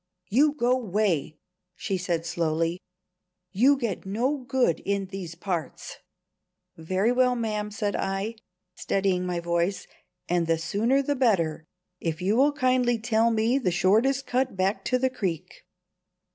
"You 0.31 0.53
go 0.53 0.75
'way," 0.77 1.37
she 1.75 1.95
said 1.95 2.25
slowly. 2.25 2.79
"You 3.51 3.77
get 3.77 4.03
no 4.03 4.39
good 4.39 4.79
in 4.79 5.05
these 5.05 5.35
parts." 5.35 5.97
"Very 6.75 7.11
well, 7.11 7.35
ma'am," 7.35 7.69
said 7.69 7.95
I, 7.95 8.33
steadying 8.73 9.27
my 9.27 9.39
voice, 9.39 9.85
"and 10.27 10.47
the 10.47 10.57
sooner 10.57 11.03
the 11.03 11.15
better, 11.15 11.65
if 11.99 12.19
you 12.19 12.35
will 12.35 12.51
kindly 12.53 12.97
tell 12.97 13.29
me 13.29 13.59
the 13.59 13.69
shortest 13.69 14.25
cut 14.25 14.55
back 14.57 14.83
to 14.85 14.97
the 14.97 15.11
creek." 15.11 15.65